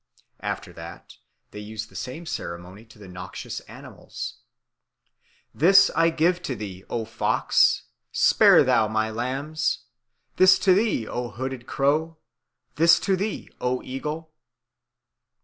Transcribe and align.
After 0.39 0.73
that, 0.73 1.17
they 1.51 1.59
use 1.59 1.85
the 1.85 1.95
same 1.95 2.25
ceremony 2.25 2.85
to 2.85 2.97
the 2.97 3.07
noxious 3.07 3.59
animals: 3.69 4.37
'This 5.53 5.91
I 5.95 6.09
give 6.09 6.41
to 6.41 6.55
thee, 6.55 6.83
O 6.89 7.05
fox! 7.05 7.83
spare 8.11 8.63
thou 8.63 8.87
my 8.87 9.11
lambs; 9.11 9.83
this 10.37 10.57
to 10.57 10.73
thee, 10.73 11.07
O 11.07 11.29
hooded 11.29 11.67
crow! 11.67 12.17
this 12.77 12.99
to 13.01 13.15
thee, 13.15 13.51
O 13.61 13.83
eagle!' 13.83 14.31